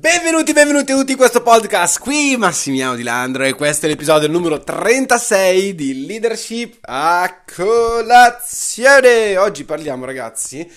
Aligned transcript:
Benvenuti, 0.00 0.52
benvenuti 0.52 0.92
tutti 0.92 1.10
in 1.10 1.16
questo 1.16 1.42
podcast, 1.42 1.98
qui 1.98 2.36
Massimiano 2.36 2.94
Di 2.94 3.02
Landro 3.02 3.42
e 3.42 3.54
questo 3.54 3.86
è 3.86 3.88
l'episodio 3.88 4.28
numero 4.28 4.60
36 4.60 5.74
di 5.74 6.06
Leadership 6.06 6.78
a 6.82 7.42
colazione. 7.56 9.36
Oggi 9.36 9.64
parliamo 9.64 10.04
ragazzi 10.04 10.70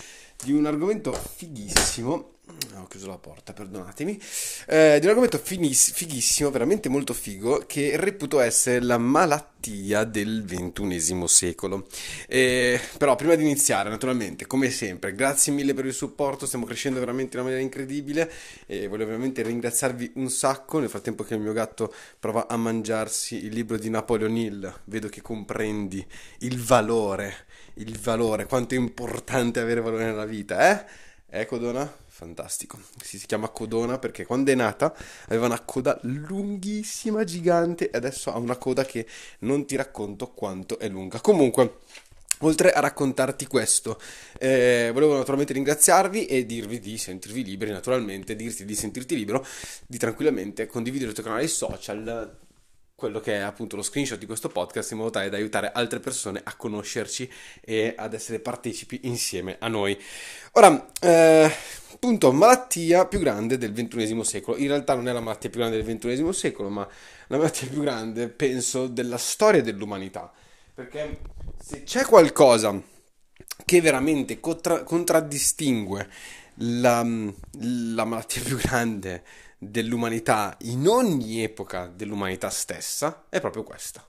di 0.44 0.54
un 0.54 0.65
argomento 0.65 1.13
fighissimo 1.13 2.38
ho 2.76 2.88
chiuso 2.88 3.08
la 3.08 3.18
porta, 3.18 3.54
perdonatemi, 3.54 4.20
eh, 4.68 4.98
di 5.00 5.05
un 5.05 5.10
argomento 5.10 5.38
finis- 5.38 5.92
fighissimo, 5.94 6.50
veramente 6.50 6.89
molto 6.89 7.14
figo, 7.14 7.64
che 7.68 7.98
reputo 7.98 8.39
essere 8.39 8.80
la 8.82 8.98
malattia 8.98 10.04
del 10.04 10.43
ventunesimo 10.43 11.28
secolo. 11.28 11.88
Eh, 12.28 12.79
però 12.98 13.16
prima 13.16 13.36
di 13.36 13.43
iniziare, 13.43 13.89
naturalmente, 13.89 14.48
come 14.48 14.70
sempre, 14.70 15.14
grazie 15.14 15.54
mille 15.54 15.74
per 15.74 15.86
il 15.86 15.93
supporto, 15.93 16.46
stiamo 16.46 16.66
crescendo 16.66 17.00
veramente 17.00 17.36
in 17.36 17.42
una 17.42 17.50
maniera 17.50 17.64
incredibile 17.64 18.32
e 18.65 18.88
voglio 18.88 19.06
veramente 19.06 19.42
ringraziarvi 19.43 20.14
un 20.15 20.29
sacco, 20.29 20.79
nel 20.79 20.89
frattempo 20.89 21.24
che 21.24 21.36
il 21.36 21.42
mio 21.42 21.54
gatto 21.54 21.93
prova 22.20 22.47
a 22.47 22.57
mangiarsi 22.57 23.46
il 23.46 23.54
libro 23.54 23.78
di 23.78 23.89
Napoleon 23.89 24.36
Hill, 24.36 24.82
vedo 24.86 25.10
che 25.10 25.21
comprendi 25.21 26.06
il 26.39 26.60
valore, 26.60 27.46
il 27.75 27.97
valore, 28.00 28.46
quanto 28.46 28.74
è 28.74 28.78
importante 28.78 29.60
avere 29.60 29.82
valore 29.82 30.06
nella 30.06 30.25
vita, 30.25 30.71
eh? 30.71 31.10
Ecco 31.33 31.57
Dona, 31.57 31.89
fantastico. 32.22 32.80
Si, 33.02 33.17
si 33.17 33.25
chiama 33.25 33.50
Codona 33.50 33.98
perché 33.98 34.28
quando 34.28 34.52
è 34.52 34.56
nata 34.56 34.95
aveva 35.25 35.48
una 35.48 35.62
coda 35.62 35.98
lunghissima, 36.03 37.23
gigante 37.23 37.89
e 37.89 37.98
adesso 37.98 38.31
ha 38.31 38.38
una 38.38 38.58
coda 38.58 38.86
che 38.86 39.08
non 39.39 39.66
ti 39.66 39.75
racconto 39.75 40.28
quanto 40.28 40.78
è 40.78 40.88
lunga. 40.88 41.20
Comunque, 41.20 41.80
Oltre 42.44 42.72
a 42.72 42.80
raccontarti 42.80 43.45
questo, 43.45 44.02
eh, 44.39 44.89
volevo 44.92 45.16
naturalmente 45.16 45.53
ringraziarvi 45.53 46.26
e 46.26 46.44
dirvi 46.48 46.80
di 46.80 46.98
sentirvi 46.98 47.44
liberi, 47.44 47.70
naturalmente, 47.70 48.36
dirti 48.36 48.66
di 48.66 48.73
sentirti 48.73 49.16
libero, 49.16 49.45
di 49.86 50.00
tranquillamente 50.00 50.66
condividere 50.66 51.09
il 51.09 51.14
tuo 51.16 51.23
canale 51.23 51.48
social, 51.48 52.36
quello 53.02 53.20
che 53.20 53.38
è 53.38 53.40
appunto 53.40 53.76
lo 53.76 53.82
screenshot 53.82 54.20
di 54.20 54.28
questo 54.28 54.48
podcast 54.48 54.92
in 54.92 54.98
modo 55.00 55.10
tale 55.10 55.30
da 55.30 55.38
aiutare 55.38 55.72
altre 55.72 56.00
persone 56.00 56.40
a 56.44 56.56
conoscerci 56.56 57.28
e 57.60 57.96
ad 57.98 58.14
essere 58.14 58.40
partecipi 58.40 59.00
insieme 59.06 59.56
a 59.60 59.68
noi. 59.68 60.00
Ora, 60.52 60.86
eh, 61.02 61.52
punto, 62.00 62.32
malattia 62.32 63.08
più 63.08 63.18
grande 63.18 63.58
del 63.58 63.74
XXI 63.74 64.24
secolo. 64.24 64.58
In 64.58 64.68
realtà 64.68 64.94
non 64.94 65.08
è 65.08 65.14
la 65.14 65.20
malattia 65.20 65.50
più 65.50 65.62
grande 65.62 65.82
del 65.82 65.98
XXI 65.98 66.32
secolo, 66.32 66.70
ma 66.70 66.88
la 67.26 67.38
malattia 67.38 67.68
più 67.68 67.82
grande, 67.82 68.30
penso, 68.30 68.86
della 68.86 69.18
storia 69.18 69.64
dell'umanità. 69.64 70.32
Perché 70.76 71.22
se 71.60 71.82
c'è 71.82 72.06
qualcosa 72.06 72.80
che 73.66 73.82
veramente 73.82 74.40
contra- 74.40 74.84
contraddistingue 74.84 76.08
la, 76.56 77.04
la 77.04 78.06
malattia 78.06 78.44
più 78.44 78.58
grande 78.58 79.24
dell'umanità 79.64 80.58
in 80.62 80.88
ogni 80.88 81.44
epoca 81.44 81.86
dell'umanità 81.86 82.50
stessa 82.50 83.26
è 83.30 83.40
proprio 83.40 83.62
questa. 83.62 84.04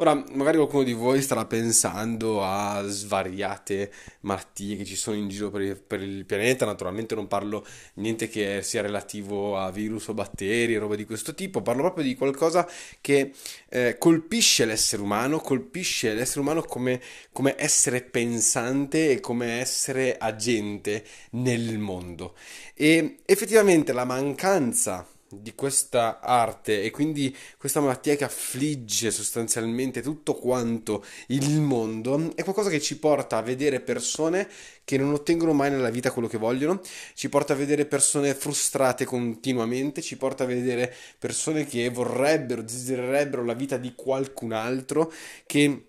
Ora, 0.00 0.14
magari 0.14 0.58
qualcuno 0.58 0.84
di 0.84 0.92
voi 0.92 1.20
starà 1.20 1.44
pensando 1.44 2.44
a 2.44 2.86
svariate 2.86 3.90
malattie 4.20 4.76
che 4.76 4.84
ci 4.84 4.94
sono 4.94 5.16
in 5.16 5.28
giro 5.28 5.50
per 5.50 5.60
il, 5.60 5.76
per 5.76 6.00
il, 6.00 6.24
pianeta, 6.24 6.64
naturalmente 6.64 7.16
non 7.16 7.26
parlo 7.26 7.66
niente 7.94 8.28
che 8.28 8.62
sia 8.62 8.80
relativo 8.80 9.58
a 9.58 9.72
virus 9.72 10.06
o 10.06 10.14
batteri, 10.14 10.76
roba 10.76 10.94
di 10.94 11.04
questo 11.04 11.34
tipo, 11.34 11.62
parlo 11.62 11.82
proprio 11.82 12.04
di 12.04 12.14
qualcosa 12.14 12.68
che 13.00 13.32
eh, 13.70 13.96
colpisce 13.98 14.64
l'essere 14.66 15.02
umano, 15.02 15.40
colpisce 15.40 16.14
l'essere 16.14 16.40
umano 16.42 16.62
come, 16.62 17.00
come 17.32 17.56
essere 17.58 18.00
pensante 18.02 19.10
e 19.10 19.18
come 19.18 19.58
essere 19.58 20.16
agente 20.16 21.04
nel 21.30 21.76
mondo. 21.78 22.36
E 22.74 23.18
effettivamente 23.24 23.92
la 23.92 24.04
mancanza 24.04 25.04
di 25.30 25.54
questa 25.54 26.20
arte 26.20 26.82
e 26.82 26.90
quindi 26.90 27.34
questa 27.58 27.80
malattia 27.80 28.16
che 28.16 28.24
affligge 28.24 29.10
sostanzialmente 29.10 30.00
tutto 30.00 30.34
quanto 30.34 31.04
il 31.28 31.60
mondo 31.60 32.32
è 32.34 32.42
qualcosa 32.42 32.70
che 32.70 32.80
ci 32.80 32.98
porta 32.98 33.36
a 33.36 33.42
vedere 33.42 33.80
persone 33.80 34.48
che 34.84 34.96
non 34.96 35.12
ottengono 35.12 35.52
mai 35.52 35.70
nella 35.70 35.90
vita 35.90 36.10
quello 36.10 36.28
che 36.28 36.38
vogliono, 36.38 36.80
ci 37.12 37.28
porta 37.28 37.52
a 37.52 37.56
vedere 37.56 37.84
persone 37.84 38.34
frustrate 38.34 39.04
continuamente, 39.04 40.00
ci 40.00 40.16
porta 40.16 40.44
a 40.44 40.46
vedere 40.46 40.94
persone 41.18 41.66
che 41.66 41.90
vorrebbero, 41.90 42.62
desidererebbero 42.62 43.44
la 43.44 43.52
vita 43.52 43.76
di 43.76 43.92
qualcun 43.94 44.52
altro, 44.52 45.12
che 45.44 45.87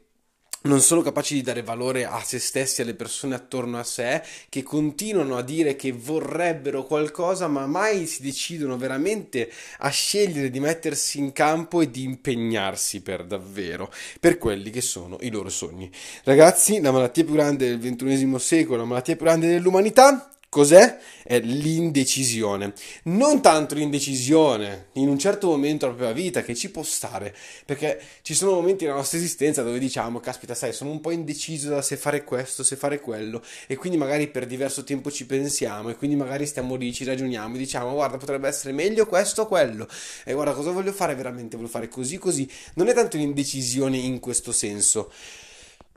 non 0.61 0.81
sono 0.81 1.01
capaci 1.01 1.35
di 1.35 1.41
dare 1.41 1.63
valore 1.63 2.05
a 2.05 2.21
se 2.23 2.37
stessi, 2.37 2.81
alle 2.81 2.93
persone 2.93 3.35
attorno 3.35 3.79
a 3.79 3.83
sé, 3.83 4.21
che 4.49 4.61
continuano 4.61 5.37
a 5.37 5.41
dire 5.41 5.75
che 5.75 5.93
vorrebbero 5.93 6.83
qualcosa, 6.83 7.47
ma 7.47 7.65
mai 7.65 8.05
si 8.07 8.21
decidono 8.21 8.75
veramente 8.77 9.49
a 9.79 9.89
scegliere 9.89 10.49
di 10.49 10.59
mettersi 10.59 11.19
in 11.19 11.31
campo 11.31 11.79
e 11.81 11.89
di 11.89 12.03
impegnarsi 12.03 13.01
per 13.01 13.23
davvero, 13.23 13.91
per 14.19 14.37
quelli 14.37 14.69
che 14.69 14.81
sono 14.81 15.17
i 15.21 15.29
loro 15.29 15.49
sogni. 15.49 15.89
Ragazzi, 16.23 16.81
la 16.81 16.91
malattia 16.91 17.23
più 17.23 17.33
grande 17.33 17.77
del 17.77 17.95
XXI 17.95 18.39
secolo, 18.39 18.77
la 18.77 18.85
malattia 18.85 19.15
più 19.15 19.25
grande 19.25 19.47
dell'umanità, 19.47 20.29
Cos'è? 20.49 20.97
È 21.21 21.39
l'indecisione. 21.41 22.73
Non 23.03 23.39
tanto 23.39 23.75
l'indecisione 23.75 24.87
in 24.93 25.07
un 25.07 25.19
certo 25.19 25.45
momento 25.45 25.85
della 25.85 25.95
propria 25.95 26.23
vita 26.23 26.41
che 26.41 26.55
ci 26.55 26.71
può 26.71 26.81
stare, 26.81 27.35
perché 27.65 28.01
ci 28.23 28.33
sono 28.33 28.53
momenti 28.53 28.83
nella 28.85 28.97
nostra 28.97 29.19
esistenza 29.19 29.61
dove 29.61 29.77
diciamo, 29.77 30.19
caspita, 30.19 30.55
sai, 30.55 30.73
sono 30.73 30.89
un 30.89 31.01
po' 31.01 31.11
indeciso 31.11 31.69
da 31.69 31.83
se 31.83 31.97
fare 31.97 32.23
questo, 32.23 32.63
se 32.63 32.75
fare 32.77 32.99
quello, 32.99 33.43
e 33.67 33.75
quindi 33.75 33.99
magari 33.99 34.27
per 34.27 34.47
diverso 34.47 34.83
tempo 34.83 35.11
ci 35.11 35.27
pensiamo, 35.27 35.89
e 35.91 35.95
quindi 35.95 36.15
magari 36.15 36.47
stiamo 36.47 36.73
lì, 36.73 36.91
ci 36.93 37.03
ragioniamo, 37.03 37.53
e 37.53 37.59
diciamo, 37.59 37.93
guarda, 37.93 38.17
potrebbe 38.17 38.47
essere 38.47 38.73
meglio 38.73 39.05
questo 39.05 39.43
o 39.43 39.47
quello, 39.47 39.87
e 40.25 40.33
guarda, 40.33 40.53
cosa 40.53 40.71
voglio 40.71 40.93
fare 40.93 41.13
veramente? 41.13 41.57
Voglio 41.57 41.69
fare 41.69 41.89
così, 41.89 42.17
così. 42.17 42.49
Non 42.73 42.87
è 42.87 42.95
tanto 42.95 43.17
l'indecisione 43.17 43.97
in 43.97 44.19
questo 44.19 44.51
senso, 44.51 45.11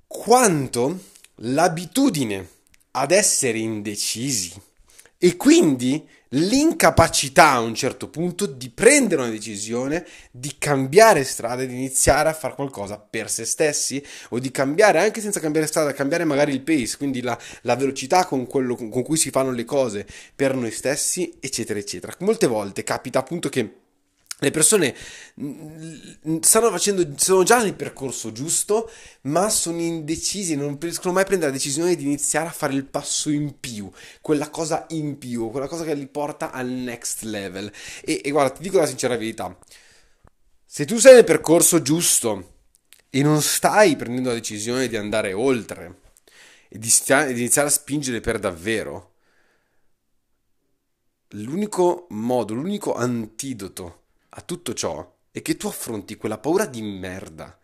quanto 0.07 0.99
l'abitudine 1.37 2.61
ad 2.93 3.11
essere 3.11 3.59
indecisi 3.59 4.53
e 5.19 5.37
quindi 5.37 6.05
l'incapacità 6.35 7.51
a 7.51 7.61
un 7.61 7.75
certo 7.75 8.09
punto 8.09 8.47
di 8.47 8.71
prendere 8.71 9.23
una 9.23 9.31
decisione, 9.31 10.07
di 10.31 10.55
cambiare 10.59 11.25
strada, 11.25 11.65
di 11.65 11.75
iniziare 11.75 12.29
a 12.29 12.33
fare 12.33 12.55
qualcosa 12.55 12.99
per 12.99 13.31
se 13.31 13.45
stessi 13.45 14.03
o 14.31 14.39
di 14.39 14.51
cambiare 14.51 15.01
anche 15.01 15.21
senza 15.21 15.41
cambiare 15.41 15.67
strada, 15.67 15.93
cambiare 15.93 16.25
magari 16.25 16.53
il 16.53 16.63
pace, 16.63 16.97
quindi 16.97 17.21
la, 17.21 17.39
la 17.63 17.77
velocità 17.77 18.25
con, 18.25 18.47
quello, 18.47 18.75
con 18.77 19.03
cui 19.03 19.17
si 19.17 19.31
fanno 19.31 19.53
le 19.53 19.65
cose 19.65 20.07
per 20.35 20.55
noi 20.55 20.71
stessi, 20.71 21.35
eccetera, 21.41 21.79
eccetera. 21.79 22.15
Molte 22.21 22.47
volte 22.47 22.83
capita 22.83 23.19
appunto 23.19 23.49
che 23.49 23.82
le 24.43 24.51
persone 24.51 24.95
mm, 25.41 26.39
stanno 26.41 26.71
facendo, 26.71 27.07
sono 27.17 27.45
già 27.45 27.63
nel 27.63 27.75
percorso 27.75 28.33
giusto, 28.33 28.91
ma 29.23 29.49
sono 29.49 29.81
indecisi, 29.81 30.57
non 30.57 30.77
riescono 30.81 31.13
mai 31.13 31.23
a 31.23 31.27
prendere 31.27 31.53
la 31.53 31.57
decisione 31.57 31.95
di 31.95 32.03
iniziare 32.03 32.49
a 32.49 32.53
fare 32.53 32.75
il 32.75 32.85
passo 32.85 33.31
in 33.31 33.59
più, 33.61 33.91
quella 34.21 34.51
cosa 34.51 34.87
in 34.91 35.17
più, 35.19 35.49
quella 35.51 35.69
cosa 35.69 35.85
che 35.85 35.95
li 35.95 36.09
porta 36.09 36.51
al 36.51 36.67
next 36.67 37.23
level. 37.23 37.71
E, 38.03 38.21
e 38.25 38.31
guarda, 38.31 38.55
ti 38.55 38.63
dico 38.63 38.79
la 38.79 38.87
sincera 38.87 39.17
verità, 39.17 39.57
se 40.67 40.85
tu 40.85 40.99
sei 40.99 41.15
nel 41.15 41.25
percorso 41.25 41.81
giusto 41.81 42.55
e 43.11 43.23
non 43.23 43.41
stai 43.43 43.95
prendendo 43.95 44.31
la 44.31 44.35
decisione 44.35 44.89
di 44.89 44.97
andare 44.97 45.33
oltre 45.33 46.01
e 46.69 46.79
di, 46.79 46.89
stia, 46.89 47.27
di 47.27 47.39
iniziare 47.39 47.69
a 47.69 47.71
spingere 47.71 48.21
per 48.21 48.41
davvero, 48.41 49.13
l'unico 51.29 52.07
modo, 52.11 52.55
l'unico 52.55 52.95
antidoto 52.95 54.02
a 54.35 54.41
tutto 54.41 54.75
ciò 54.75 55.19
è 55.31 55.43
che 55.43 55.57
tu 55.57 55.67
affronti 55.67 56.17
quella 56.17 56.39
paura 56.39 56.67
di 56.67 56.83
merda 56.83 57.59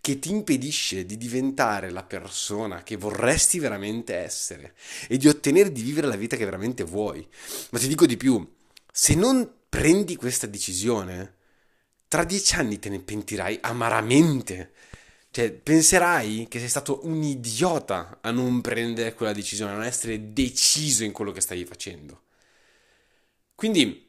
che 0.00 0.18
ti 0.18 0.30
impedisce 0.30 1.06
di 1.06 1.16
diventare 1.16 1.90
la 1.90 2.02
persona 2.02 2.82
che 2.82 2.96
vorresti 2.96 3.60
veramente 3.60 4.16
essere 4.16 4.74
e 5.08 5.16
di 5.16 5.28
ottenere 5.28 5.70
di 5.70 5.82
vivere 5.82 6.08
la 6.08 6.16
vita 6.16 6.36
che 6.36 6.44
veramente 6.44 6.82
vuoi. 6.82 7.26
Ma 7.70 7.78
ti 7.78 7.86
dico 7.86 8.04
di 8.04 8.16
più, 8.16 8.44
se 8.90 9.14
non 9.14 9.48
prendi 9.68 10.16
questa 10.16 10.48
decisione, 10.48 11.36
tra 12.08 12.24
dieci 12.24 12.56
anni 12.56 12.80
te 12.80 12.88
ne 12.88 12.98
pentirai 12.98 13.58
amaramente. 13.62 14.72
Cioè, 15.30 15.52
penserai 15.52 16.46
che 16.48 16.58
sei 16.58 16.68
stato 16.68 17.06
un 17.06 17.22
idiota 17.22 18.18
a 18.20 18.30
non 18.32 18.60
prendere 18.60 19.14
quella 19.14 19.32
decisione, 19.32 19.70
a 19.70 19.76
non 19.76 19.84
essere 19.84 20.32
deciso 20.32 21.04
in 21.04 21.12
quello 21.12 21.30
che 21.30 21.40
stai 21.40 21.64
facendo. 21.64 22.22
Quindi 23.54 24.01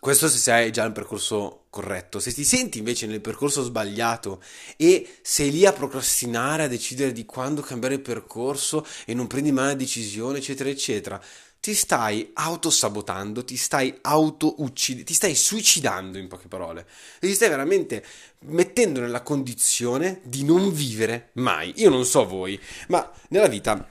questo 0.00 0.28
se 0.28 0.38
sei 0.38 0.70
già 0.70 0.82
nel 0.82 0.92
percorso 0.92 1.64
corretto. 1.70 2.20
Se 2.20 2.32
ti 2.32 2.44
senti 2.44 2.78
invece 2.78 3.06
nel 3.06 3.20
percorso 3.20 3.62
sbagliato 3.62 4.42
e 4.76 5.18
sei 5.22 5.50
lì 5.50 5.66
a 5.66 5.72
procrastinare, 5.72 6.64
a 6.64 6.68
decidere 6.68 7.12
di 7.12 7.24
quando 7.24 7.62
cambiare 7.62 7.94
il 7.94 8.00
percorso 8.00 8.86
e 9.06 9.14
non 9.14 9.26
prendi 9.26 9.50
mai 9.50 9.64
una 9.64 9.74
decisione, 9.74 10.38
eccetera, 10.38 10.68
eccetera, 10.68 11.20
ti 11.64 11.72
stai 11.72 12.30
autosabotando, 12.34 13.42
ti 13.42 13.56
stai 13.56 13.96
auto-uccidendo, 14.02 15.06
ti 15.06 15.14
stai 15.14 15.34
suicidando 15.34 16.18
in 16.18 16.28
poche 16.28 16.46
parole. 16.46 16.86
E 17.18 17.26
ti 17.26 17.32
stai 17.32 17.48
veramente 17.48 18.04
mettendo 18.40 19.00
nella 19.00 19.22
condizione 19.22 20.20
di 20.24 20.44
non 20.44 20.70
vivere 20.70 21.30
mai. 21.36 21.72
Io 21.76 21.88
non 21.88 22.04
so 22.04 22.26
voi, 22.26 22.60
ma 22.88 23.10
nella 23.28 23.48
vita 23.48 23.88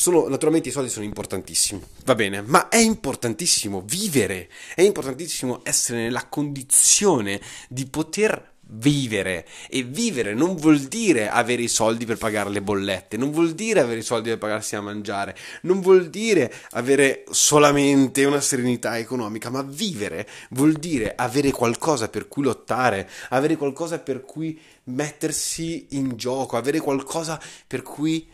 sono, 0.00 0.28
naturalmente 0.28 0.70
i 0.70 0.72
soldi 0.72 0.88
sono 0.88 1.04
importantissimi, 1.04 1.82
va 2.06 2.14
bene, 2.14 2.40
ma 2.40 2.70
è 2.70 2.78
importantissimo 2.78 3.82
vivere, 3.84 4.48
è 4.74 4.80
importantissimo 4.80 5.60
essere 5.62 5.98
nella 6.04 6.26
condizione 6.26 7.38
di 7.68 7.84
poter 7.84 8.54
vivere. 8.62 9.46
E 9.68 9.82
vivere 9.82 10.32
non 10.32 10.56
vuol 10.56 10.78
dire 10.78 11.28
avere 11.28 11.60
i 11.60 11.68
soldi 11.68 12.06
per 12.06 12.16
pagare 12.16 12.48
le 12.48 12.62
bollette, 12.62 13.18
non 13.18 13.30
vuol 13.30 13.52
dire 13.52 13.80
avere 13.80 13.98
i 13.98 14.02
soldi 14.02 14.30
per 14.30 14.38
pagarsi 14.38 14.74
a 14.74 14.80
mangiare, 14.80 15.36
non 15.62 15.82
vuol 15.82 16.08
dire 16.08 16.50
avere 16.70 17.24
solamente 17.28 18.24
una 18.24 18.40
serenità 18.40 18.96
economica, 18.96 19.50
ma 19.50 19.60
vivere 19.60 20.26
vuol 20.52 20.72
dire 20.72 21.12
avere 21.14 21.50
qualcosa 21.50 22.08
per 22.08 22.26
cui 22.26 22.44
lottare, 22.44 23.06
avere 23.28 23.56
qualcosa 23.56 23.98
per 23.98 24.22
cui 24.22 24.58
mettersi 24.84 25.88
in 25.90 26.16
gioco, 26.16 26.56
avere 26.56 26.78
qualcosa 26.78 27.38
per 27.66 27.82
cui 27.82 28.26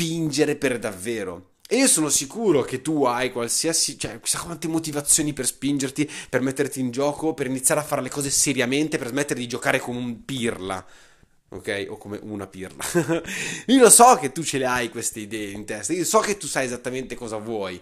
spingere 0.00 0.56
per 0.56 0.78
davvero. 0.78 1.48
E 1.68 1.76
io 1.76 1.86
sono 1.86 2.08
sicuro 2.08 2.62
che 2.62 2.80
tu 2.80 3.04
hai 3.04 3.30
qualsiasi, 3.30 3.98
cioè, 3.98 4.18
chissà 4.18 4.40
quante 4.40 4.66
motivazioni 4.66 5.32
per 5.32 5.46
spingerti, 5.46 6.10
per 6.28 6.40
metterti 6.40 6.80
in 6.80 6.90
gioco, 6.90 7.34
per 7.34 7.46
iniziare 7.46 7.80
a 7.80 7.84
fare 7.84 8.02
le 8.02 8.08
cose 8.08 8.30
seriamente, 8.30 8.98
per 8.98 9.08
smettere 9.08 9.38
di 9.38 9.46
giocare 9.46 9.78
come 9.78 9.98
un 9.98 10.24
pirla. 10.24 10.84
Ok? 11.50 11.86
O 11.90 11.98
come 11.98 12.18
una 12.22 12.46
pirla. 12.46 12.82
io 13.66 13.78
lo 13.78 13.90
so 13.90 14.16
che 14.16 14.32
tu 14.32 14.42
ce 14.42 14.58
le 14.58 14.66
hai 14.66 14.88
queste 14.88 15.20
idee 15.20 15.50
in 15.50 15.64
testa, 15.64 15.92
io 15.92 16.04
so 16.04 16.18
che 16.20 16.36
tu 16.38 16.46
sai 16.46 16.64
esattamente 16.64 17.14
cosa 17.14 17.36
vuoi. 17.36 17.80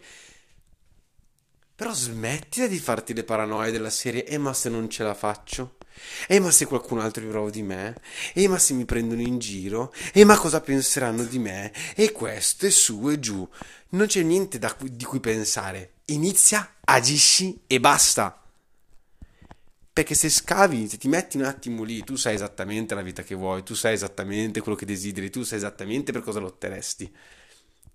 Però 1.76 1.94
smettila 1.94 2.66
di 2.66 2.78
farti 2.78 3.14
le 3.14 3.24
paranoie 3.24 3.70
della 3.70 3.90
serie, 3.90 4.26
eh 4.26 4.38
ma 4.38 4.52
se 4.52 4.68
non 4.68 4.90
ce 4.90 5.04
la 5.04 5.14
faccio? 5.14 5.77
E 6.26 6.40
ma 6.40 6.50
se 6.50 6.66
qualcun 6.66 7.00
altro 7.00 7.24
è 7.24 7.26
bravo 7.26 7.50
di 7.50 7.62
me? 7.62 8.00
E 8.34 8.48
ma 8.48 8.58
se 8.58 8.74
mi 8.74 8.84
prendono 8.84 9.20
in 9.20 9.38
giro? 9.38 9.92
E 10.12 10.24
ma 10.24 10.36
cosa 10.36 10.60
penseranno 10.60 11.24
di 11.24 11.38
me? 11.38 11.72
E 11.94 12.12
questo 12.12 12.66
e 12.66 12.70
su 12.70 13.08
e 13.10 13.18
giù. 13.18 13.48
Non 13.90 14.06
c'è 14.06 14.22
niente 14.22 14.58
cui, 14.78 14.94
di 14.94 15.04
cui 15.04 15.20
pensare. 15.20 15.94
Inizia, 16.06 16.76
agisci 16.84 17.62
e 17.66 17.80
basta. 17.80 18.42
Perché 19.92 20.14
se 20.14 20.28
scavi, 20.28 20.88
se 20.88 20.96
ti 20.96 21.08
metti 21.08 21.36
un 21.36 21.44
attimo 21.44 21.82
lì, 21.82 22.04
tu 22.04 22.14
sai 22.14 22.34
esattamente 22.34 22.94
la 22.94 23.02
vita 23.02 23.22
che 23.24 23.34
vuoi, 23.34 23.64
tu 23.64 23.74
sai 23.74 23.94
esattamente 23.94 24.60
quello 24.60 24.76
che 24.76 24.86
desideri, 24.86 25.28
tu 25.28 25.42
sai 25.42 25.58
esattamente 25.58 26.12
per 26.12 26.22
cosa 26.22 26.38
lotteresti. 26.38 27.12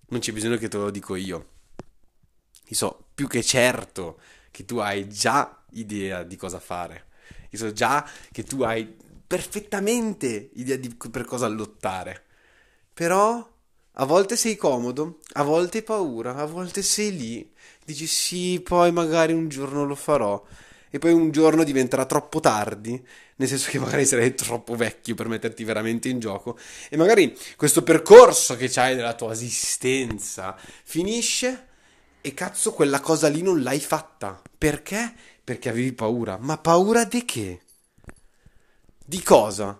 Non 0.10 0.20
c'è 0.20 0.34
bisogno 0.34 0.58
che 0.58 0.68
te 0.68 0.78
lo 0.78 0.90
dico 0.90 1.16
io. 1.16 1.52
Io 2.66 2.76
so 2.76 3.06
più 3.16 3.28
che 3.28 3.42
certo 3.42 4.20
che 4.52 4.66
tu 4.66 4.78
hai 4.78 5.08
già 5.08 5.64
idea 5.72 6.24
di 6.24 6.36
cosa 6.36 6.60
fare. 6.60 7.08
Io 7.54 7.60
so 7.60 7.72
già 7.72 8.08
che 8.32 8.44
tu 8.44 8.64
hai 8.64 8.86
perfettamente 9.26 10.50
idea 10.56 10.76
di 10.76 10.96
per 11.10 11.26
cosa 11.26 11.48
lottare. 11.48 12.24
Però 12.94 13.52
a 13.94 14.06
volte 14.06 14.36
sei 14.36 14.56
comodo, 14.56 15.20
a 15.34 15.44
volte 15.44 15.80
hai 15.80 15.84
paura, 15.84 16.36
a 16.36 16.46
volte 16.46 16.82
sei 16.82 17.16
lì, 17.16 17.54
dici 17.86 18.08
sì, 18.08 18.60
poi 18.64 18.92
magari 18.92 19.34
un 19.34 19.50
giorno 19.50 19.86
lo 19.86 19.96
farò. 19.96 20.44
E 20.90 21.00
poi 21.00 21.12
un 21.12 21.32
giorno 21.32 21.64
diventerà 21.64 22.06
troppo 22.06 22.40
tardi, 22.40 23.04
nel 23.38 23.48
senso 23.48 23.70
che 23.72 23.80
magari 23.80 24.06
sarai 24.06 24.36
troppo 24.36 24.76
vecchio 24.76 25.16
per 25.16 25.28
metterti 25.28 25.64
veramente 25.64 26.10
in 26.10 26.20
gioco. 26.20 26.58
E 26.90 26.98
magari 26.98 27.36
questo 27.56 27.82
percorso 27.82 28.56
che 28.56 28.70
c'hai 28.70 28.96
nella 28.96 29.16
tua 29.16 29.32
esistenza 29.32 30.56
finisce 30.84 31.68
e 32.22 32.34
cazzo 32.34 32.74
quella 32.74 33.00
cosa 33.00 33.28
lì 33.28 33.42
non 33.42 33.62
l'hai 33.64 33.80
fatta. 33.80 34.40
Perché? 34.56 35.14
Perché 35.44 35.70
avevi 35.70 35.94
paura. 35.94 36.38
Ma 36.40 36.58
paura 36.58 37.04
di 37.04 37.26
che? 37.26 37.60
Di 39.06 39.22
cosa? 39.22 39.80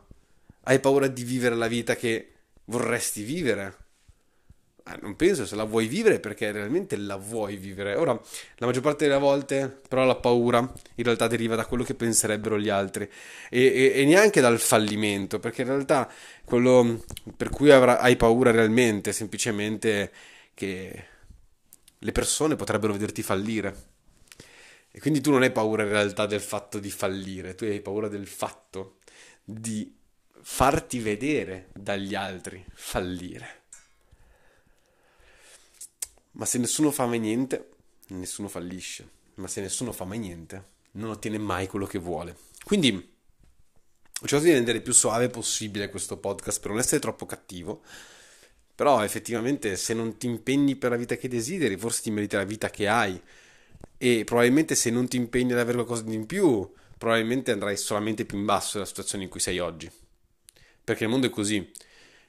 Hai 0.64 0.80
paura 0.80 1.08
di 1.08 1.24
vivere 1.24 1.56
la 1.56 1.68
vita 1.68 1.96
che 1.96 2.34
vorresti 2.66 3.24
vivere? 3.24 3.78
Eh, 4.86 4.98
non 5.02 5.16
penso 5.16 5.46
se 5.46 5.56
la 5.56 5.64
vuoi 5.64 5.88
vivere 5.88 6.20
perché 6.20 6.52
realmente 6.52 6.98
la 6.98 7.16
vuoi 7.16 7.56
vivere. 7.56 7.96
Ora, 7.96 8.12
la 8.58 8.66
maggior 8.66 8.82
parte 8.82 9.08
delle 9.08 9.20
volte, 9.20 9.80
però, 9.88 10.04
la 10.04 10.16
paura 10.16 10.60
in 10.60 11.04
realtà 11.06 11.28
deriva 11.28 11.56
da 11.56 11.66
quello 11.66 11.84
che 11.84 11.96
penserebbero 11.96 12.60
gli 12.60 12.68
altri 12.68 13.10
e, 13.50 13.62
e, 13.62 14.02
e 14.02 14.06
neanche 14.06 14.42
dal 14.42 14.60
fallimento, 14.60 15.40
perché 15.40 15.62
in 15.62 15.70
realtà 15.70 16.12
quello 16.44 17.02
per 17.38 17.50
cui 17.50 17.72
avrai, 17.72 17.96
hai 18.00 18.18
paura 18.18 18.52
realmente 18.52 19.12
è 19.12 19.14
semplicemente 19.14 20.12
che 20.54 21.06
le 22.00 22.12
persone 22.12 22.58
potrebbero 22.58 22.92
vederti 22.92 23.24
fallire. 23.24 23.92
E 24.96 25.00
quindi 25.00 25.22
tu 25.22 25.32
non 25.32 25.42
hai 25.42 25.52
paura 25.52 25.82
in 25.82 25.90
realtà 25.90 26.28
del 26.28 26.40
fatto 26.40 26.78
di 26.78 26.92
fallire, 26.92 27.56
tu 27.56 27.64
hai 27.64 27.82
paura 27.82 28.08
del 28.08 28.28
fatto 28.28 29.00
di 29.44 29.92
farti 30.40 31.00
vedere 31.00 31.70
dagli 31.74 32.14
altri 32.14 32.64
fallire. 32.76 33.62
Ma 36.34 36.46
se 36.46 36.60
nessuno 36.60 36.92
fa 36.92 37.08
mai 37.08 37.18
niente, 37.18 37.70
nessuno 38.10 38.48
fallisce. 38.48 39.10
Ma 39.36 39.48
se 39.48 39.62
nessuno 39.62 39.92
fa 39.92 40.06
mai 40.06 40.20
niente, 40.20 40.64
non 40.92 41.10
ottiene 41.10 41.40
mai 41.40 41.66
quello 41.66 41.88
che 41.88 41.98
vuole. 41.98 42.38
Quindi 42.64 42.94
ho 42.94 44.28
cercato 44.28 44.44
di 44.44 44.52
rendere 44.52 44.82
più 44.82 44.94
suave 44.94 45.28
possibile 45.28 45.90
questo 45.90 46.18
podcast 46.18 46.60
per 46.60 46.70
non 46.70 46.80
essere 46.80 47.02
troppo 47.02 47.26
cattivo. 47.26 47.82
Però 48.76 49.04
effettivamente 49.04 49.76
se 49.76 49.96
non 49.96 50.18
ti 50.18 50.28
impegni 50.28 50.76
per 50.76 50.92
la 50.92 50.98
vita 50.98 51.16
che 51.16 51.28
desideri, 51.28 51.78
forse 51.78 52.04
ti 52.04 52.12
meriti 52.12 52.36
la 52.36 52.44
vita 52.44 52.70
che 52.70 52.88
hai 52.88 53.20
e 54.06 54.26
probabilmente 54.26 54.76
se 54.76 54.90
non 54.90 55.08
ti 55.08 55.16
impegni 55.16 55.54
ad 55.54 55.60
avere 55.60 55.76
qualcosa 55.76 56.02
di 56.02 56.14
in 56.14 56.26
più, 56.26 56.70
probabilmente 56.98 57.52
andrai 57.52 57.78
solamente 57.78 58.26
più 58.26 58.38
in 58.38 58.44
basso 58.44 58.74
della 58.74 58.86
situazione 58.86 59.24
in 59.24 59.30
cui 59.30 59.40
sei 59.40 59.60
oggi. 59.60 59.90
Perché 60.84 61.06
il 61.06 61.10
mondo 61.10 61.28
è 61.28 61.30
così. 61.30 61.72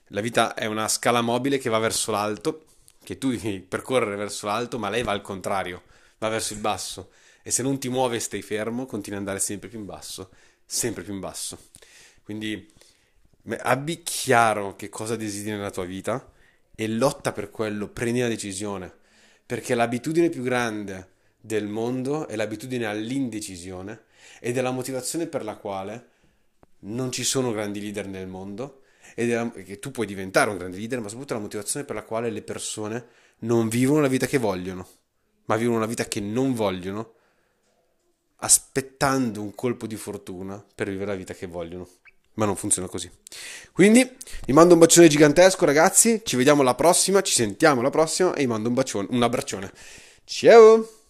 La 0.09 0.21
vita 0.21 0.55
è 0.55 0.67
una 0.67 0.87
scala 0.87 1.21
mobile 1.21 1.59
che 1.59 1.69
va 1.69 1.79
verso 1.79 2.13
l'alto, 2.13 2.67
che 3.03 3.19
tu 3.19 3.31
devi 3.31 3.59
percorrere 3.59 4.15
verso 4.15 4.47
l'alto, 4.47 4.79
ma 4.79 4.89
lei 4.89 5.03
va 5.03 5.11
al 5.11 5.21
contrario, 5.21 5.83
va 6.19 6.29
verso 6.29 6.53
il 6.53 6.61
basso. 6.61 7.11
E 7.43 7.51
se 7.51 7.65
non 7.65 7.81
ti 7.81 7.89
muovi 7.89 8.15
e 8.15 8.21
stai 8.21 8.43
fermo, 8.43 8.87
continui 8.87 9.19
ad 9.19 9.27
andare 9.27 9.41
sempre 9.41 9.69
più 9.69 9.81
in 9.81 9.85
basso, 9.85 10.31
sempre 10.65 11.03
più 11.03 11.13
in 11.13 11.19
basso. 11.19 11.59
Quindi 12.23 12.73
abbi 13.63 14.01
chiaro 14.05 14.77
che 14.77 14.89
cosa 14.89 15.17
desideri 15.17 15.57
nella 15.57 15.73
tua 15.73 15.87
vita 15.87 16.31
e 16.73 16.87
lotta 16.87 17.33
per 17.33 17.51
quello, 17.51 17.89
prendi 17.89 18.21
una 18.21 18.29
decisione. 18.29 18.95
Perché 19.45 19.75
l'abitudine 19.75 20.29
più 20.29 20.45
grande 20.45 21.14
del 21.45 21.67
mondo 21.67 22.27
è 22.27 22.37
l'abitudine 22.37 22.87
all'indecisione 22.87 24.05
ed 24.41 24.57
è 24.57 24.63
la 24.63 24.71
motivazione 24.71 25.27
per 25.27 25.45
la 25.45 25.57
quale 25.57 26.09
non 26.81 27.13
ci 27.13 27.23
sono 27.23 27.53
grandi 27.53 27.83
leader 27.83 28.07
nel 28.07 28.27
mondo 28.27 28.81
ed 29.15 29.31
è 29.31 29.35
la, 29.35 29.51
che 29.51 29.79
tu 29.79 29.91
puoi 29.91 30.07
diventare 30.07 30.49
un 30.49 30.57
grande 30.57 30.79
leader, 30.79 31.01
ma 31.01 31.09
soprattutto 31.09 31.35
la 31.35 31.41
motivazione 31.41 31.85
per 31.85 31.97
la 31.97 32.03
quale 32.03 32.31
le 32.31 32.41
persone 32.41 33.07
non 33.41 33.69
vivono 33.69 34.01
la 34.01 34.09
vita 34.09 34.27
che 34.27 34.39
vogliono, 34.39 34.89
ma 35.45 35.57
vivono 35.57 35.77
una 35.77 35.87
vita 35.87 36.07
che 36.07 36.21
non 36.21 36.55
vogliono, 36.55 37.13
aspettando 38.37 39.43
un 39.43 39.55
colpo 39.55 39.87
di 39.87 39.97
fortuna 39.97 40.65
per 40.75 40.89
vivere 40.89 41.11
la 41.11 41.17
vita 41.17 41.35
che 41.35 41.47
vogliono. 41.47 41.87
Ma 42.37 42.47
non 42.47 42.57
funziona 42.57 42.89
così. 42.89 43.11
Quindi 43.71 44.11
vi 44.47 44.53
mando 44.55 44.73
un 44.73 44.81
bacione 44.81 45.09
gigantesco, 45.09 45.67
ragazzi. 45.67 46.23
Ci 46.25 46.37
vediamo 46.37 46.63
alla 46.63 46.75
prossima, 46.75 47.21
ci 47.21 47.35
sentiamo 47.35 47.81
alla 47.81 47.91
prossima 47.91 48.33
e 48.33 48.41
vi 48.41 48.47
mando 48.47 48.69
un 48.69 48.75
bacione, 48.75 49.09
un 49.11 49.23
abbraccione. 49.23 49.71
Ciao! 50.25 51.04